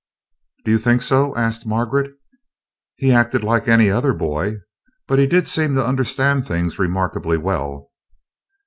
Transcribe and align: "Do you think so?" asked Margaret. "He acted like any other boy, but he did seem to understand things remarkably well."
"Do 0.65 0.71
you 0.71 0.79
think 0.79 1.03
so?" 1.03 1.35
asked 1.37 1.67
Margaret. 1.67 2.13
"He 2.95 3.11
acted 3.11 3.43
like 3.43 3.67
any 3.67 3.91
other 3.91 4.13
boy, 4.15 4.55
but 5.07 5.19
he 5.19 5.27
did 5.27 5.47
seem 5.47 5.75
to 5.75 5.85
understand 5.87 6.47
things 6.47 6.79
remarkably 6.79 7.37
well." 7.37 7.91